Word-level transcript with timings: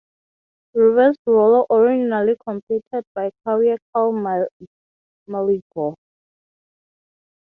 Reverse 0.73 1.17
Rollo: 1.27 1.67
Originally 1.69 2.35
completed 2.43 3.03
by 3.13 3.29
Kauai's 3.45 3.77
Kyle 3.93 4.47
Maligro. 5.29 5.93